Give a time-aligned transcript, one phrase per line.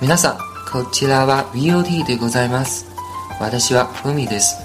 [0.00, 0.38] 皆さん、
[0.72, 2.86] こちらは VOT でございます。
[3.38, 4.56] 私はふみです。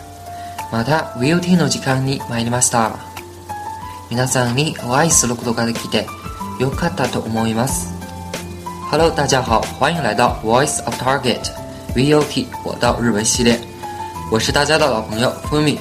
[0.72, 2.96] また VOT の時間に参りました。
[4.10, 6.08] 皆さんにお会いすることができて
[6.58, 7.94] よかったと思います。
[8.90, 11.42] Hello，大家好，欢迎来到 Voice of Target
[11.94, 13.60] VOT 我到日文系列，
[14.32, 15.78] 我是大家的老朋友 Fumi。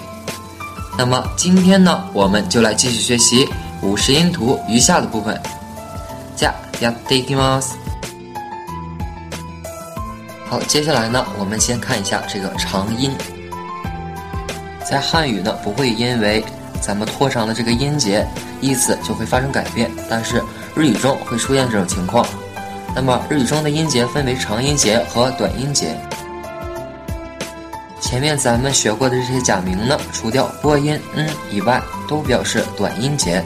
[0.98, 3.48] 那么今天呢，我们就来继续学习
[3.82, 5.40] 五十音图余下的部分。
[6.36, 7.78] じゃやっていきます。
[10.54, 13.10] 好，接下来呢，我们先看一下这个长音。
[14.88, 16.44] 在汉语呢，不会因为
[16.80, 18.24] 咱们拖长了这个音节，
[18.60, 19.90] 意思就会发生改变。
[20.08, 20.40] 但是
[20.76, 22.24] 日语中会出现这种情况。
[22.94, 25.98] 那么日语中的音节分为长音节和短音节。
[28.00, 33.44] 前面咱们学过的这些假名呢，除掉播音嗯以外，都表示短音节。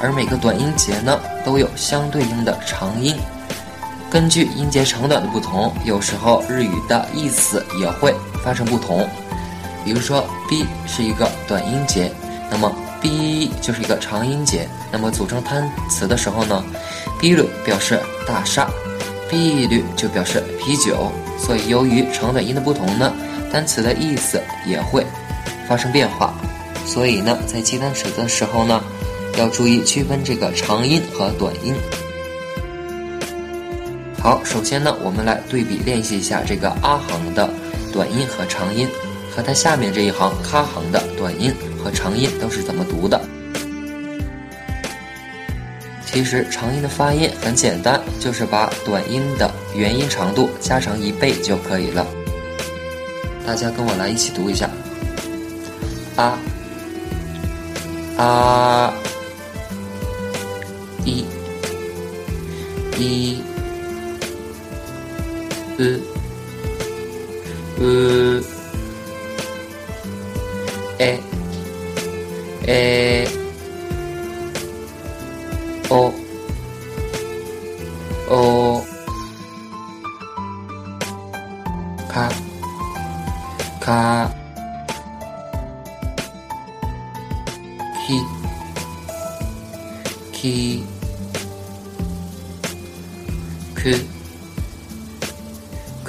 [0.00, 3.16] 而每个短音节呢，都有相对应的长音。
[4.10, 9.08] 根据音节长短的不同，有时候日语的意思也会发生不同。
[9.84, 12.12] 比如说，b 是一个短音节，
[12.50, 14.68] 那么 b 就是一个长音节。
[14.90, 16.64] 那么组成单词的时候呢
[17.20, 18.68] ，b 率表示大厦
[19.30, 21.12] ，b 率就表示啤酒。
[21.38, 23.14] 所以由于长短音的不同呢，
[23.52, 25.06] 单词的意思也会
[25.68, 26.34] 发生变化。
[26.84, 28.82] 所以呢，在记单词的时候呢，
[29.38, 31.76] 要注意区分这个长音和短音。
[34.22, 37.48] 好，首先呢，我们来对比练习一下这个啊行的
[37.90, 38.86] 短音和长音，
[39.34, 41.50] 和它下面这一行咔行的短音
[41.82, 43.18] 和长音都是怎么读的。
[46.04, 52.06] 其实长音的发音很简单，就是把短音的元音长度加长一倍就可以了。
[53.46, 54.68] 大家跟我来一起读一下，
[56.16, 56.38] 啊
[58.18, 58.92] 啊
[61.06, 61.24] 一
[62.98, 63.38] 一。
[65.80, 65.84] う
[67.78, 68.44] う
[70.98, 71.18] え
[72.66, 73.26] え
[75.88, 76.12] お
[78.28, 78.82] お
[82.06, 82.30] か
[83.80, 84.30] か
[88.06, 88.20] き
[90.30, 90.84] き
[93.74, 94.19] く。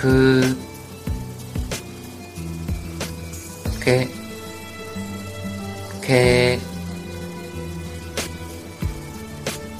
[0.01, 0.57] く
[3.84, 4.09] け
[6.03, 6.59] け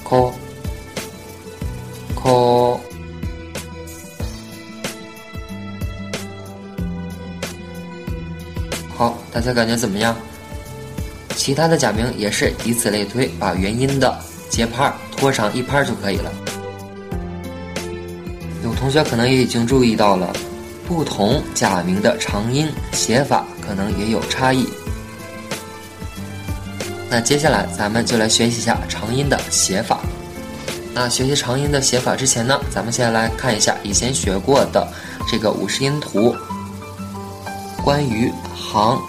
[0.03, 0.33] こ
[2.15, 2.79] こ
[8.97, 10.15] 好，大家感觉怎么样？
[11.35, 14.19] 其他的假名也是以此类推，把元音的
[14.49, 16.31] 节拍拖长一拍就可以了。
[18.82, 20.32] 同学可能也已经注意到了，
[20.88, 24.66] 不同假名的长音写法可能也有差异。
[27.08, 30.00] 那接下来咱们就来学习一下长音的写法。
[30.92, 34.84] 那学习长音的写法之前呢，咱们先来看一下以前学过的
[35.28, 36.34] 这个五十音图，
[37.84, 39.00] 关于行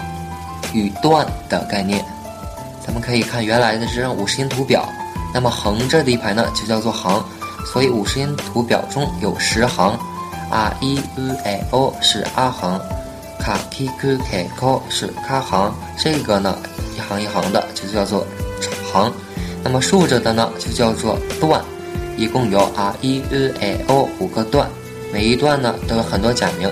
[0.72, 2.06] 与段的概念。
[2.86, 4.88] 咱们可以看原来的这张五十音图表，
[5.34, 7.26] 那么横着的一排呢就叫做行。
[7.66, 9.98] 所以五十音图表中有十行
[10.52, 12.80] ，a i u e o 是啊行
[13.40, 16.58] ，ka ki ku ke ko 是卡行，这个呢
[16.96, 18.26] 一行一行的就叫做
[18.92, 19.12] 行，
[19.64, 21.62] 那么竖着的呢就叫做段，
[22.16, 24.70] 一共有 a i u e o 五个段，
[25.12, 26.70] 每一段呢都有很多假名，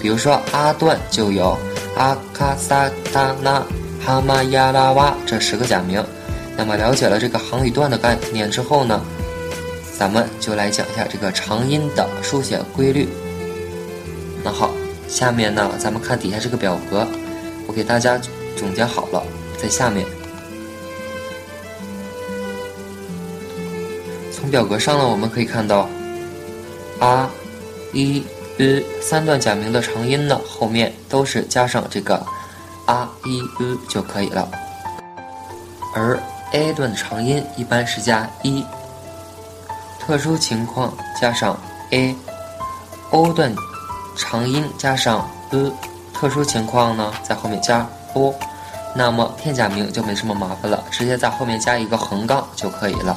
[0.00, 1.56] 比如说阿段就有
[1.96, 3.62] 阿卡萨达那
[4.04, 6.04] 哈玛亚拉哇这十个假名，
[6.56, 9.00] 那么了解了这个行与段的概念之后呢？
[9.96, 13.08] 咱们就来讲一下这个长音的书写规律。
[14.42, 14.70] 那好，
[15.08, 17.06] 下面呢，咱们看底下这个表格，
[17.66, 18.20] 我给大家
[18.56, 19.22] 总结好了，
[19.56, 20.04] 在下面。
[24.32, 25.88] 从表格上呢，我们可以看到
[26.98, 27.28] ，a、
[27.92, 28.22] i、
[28.58, 32.16] u 三段假名的长音呢，后面都是加上这个
[32.86, 34.50] a、i、u 就可以了，
[35.94, 36.18] 而
[36.52, 38.64] a 段的长音一般是加一。
[40.06, 41.58] 特殊情况加上
[41.90, 43.50] a，o 段
[44.14, 45.72] 长音加上 u，
[46.12, 48.34] 特殊情况呢在后面加 o，
[48.94, 53.16] 那么片假名就没什么麻烦了，直接在后面加一个横杠就可以了。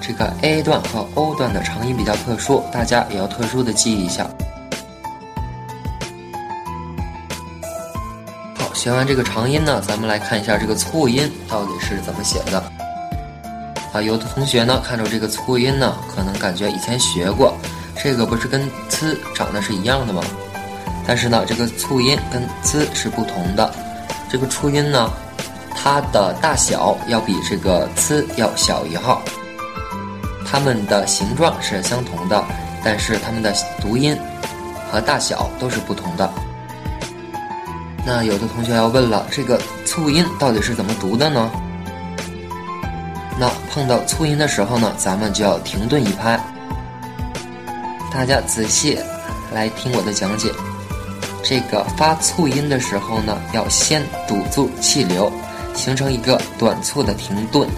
[0.00, 4.26] 这个 a 段和 o 段的长音比较特殊，大家也要特殊的记一下。
[8.58, 12.81] 好，学完这个长音呢，咱们来看一下这个促音到底是怎么写的。
[13.92, 17.54] 啊，有的同学呢看着这个促音呢，可能感觉以前学过，
[18.02, 20.22] 这个不是跟呲长得是一样的吗？
[21.06, 23.70] 但是呢，这个促音跟呲是不同的。
[24.30, 25.10] 这个促音呢，
[25.74, 29.20] 它的大小要比这个呲要小一号。
[30.46, 32.42] 它们的形状是相同的，
[32.82, 34.16] 但是它们的读音
[34.90, 36.32] 和大小都是不同的。
[38.06, 41.50] 那有的同学要问了，这个促音到底是怎么读的呢？
[43.42, 46.38] 那碰到促音的时候呢，咱们就要停顿一拍。
[48.12, 48.96] 大家仔细
[49.52, 50.52] 来听我的讲解。
[51.42, 55.28] 这个发促音的时候呢，要先堵住气流，
[55.74, 57.68] 形成一个短促的停顿，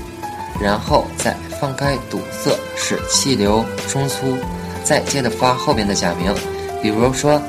[0.61, 4.37] 然后再放开堵塞，使气流中粗，
[4.84, 6.31] 再接着发后边的假名。
[6.82, 7.40] 比如说，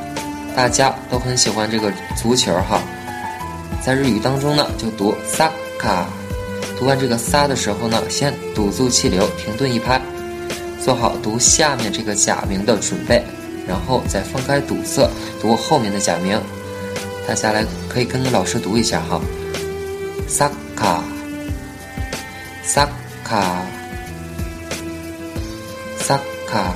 [0.55, 2.81] 大家都很喜欢这个足球哈，
[3.83, 6.05] 在日语当中呢，就读萨卡。
[6.77, 10.01] 读完这个“撒”的时候呢，先堵住气流，停顿一拍，
[10.83, 13.23] 做好读下面这个假名的准备，
[13.67, 15.09] 然后再放开堵塞，
[15.41, 16.39] 读后面的假名。
[17.27, 19.19] 大家来可以跟着老师读一下哈，
[20.27, 21.03] 萨卡，
[22.61, 22.87] 萨
[23.23, 23.65] 卡，
[25.97, 26.75] 萨卡。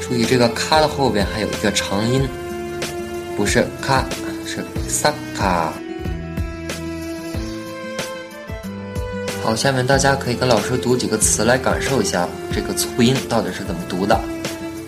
[0.00, 2.26] 注意这个“卡”的后边还有一个长音，
[3.36, 4.04] 不是“卡”，
[4.44, 5.72] 是萨卡。
[9.50, 14.16] 好，下面大家可以跟老师读几个词来感受一下这个促音到底是怎么读的。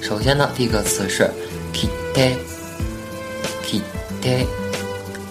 [0.01, 1.29] 首先呢，第一个词是
[1.75, 4.47] “kite”，kite，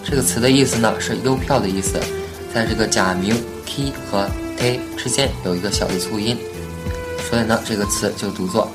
[0.04, 1.98] 这个词的意思呢是邮票的意思，
[2.52, 3.34] 在这个假名
[3.64, 6.36] “k” 和 “te” 之间有一个小的促音，
[7.30, 8.70] 所以呢这个词就读作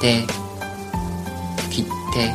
[0.00, 2.32] “kite”，kite。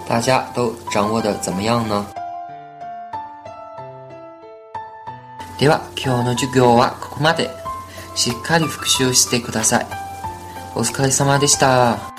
[0.08, 2.06] 大家都掌握的怎么样呢？
[5.58, 7.50] では今日の授業はここまで。
[8.16, 9.86] しっかり復習してください。
[10.74, 12.15] お疲れ様でした。